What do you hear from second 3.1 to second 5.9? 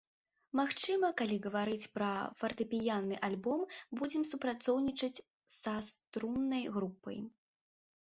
альбом, будзем супрацоўнічаць са